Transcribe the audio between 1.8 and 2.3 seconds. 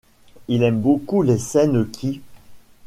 qui...